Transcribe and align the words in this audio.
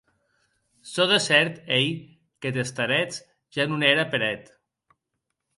Çò 0.91 1.03
de 1.11 1.19
cèrt 1.27 1.55
ei 1.77 1.87
qu'eth 2.41 2.61
starets 2.71 3.15
ja 3.53 3.63
non 3.65 3.85
ère 3.91 4.05
per 4.11 4.21
eth. 4.33 4.49